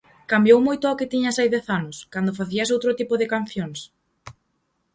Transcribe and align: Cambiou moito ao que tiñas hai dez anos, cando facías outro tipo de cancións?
Cambiou 0.31 0.59
moito 0.67 0.85
ao 0.87 0.97
que 0.99 1.11
tiñas 1.13 1.37
hai 1.39 1.49
dez 1.55 1.65
anos, 1.77 1.97
cando 2.13 2.37
facías 2.39 2.73
outro 2.75 2.91
tipo 2.99 3.13
de 3.17 3.29
cancións? 3.33 3.79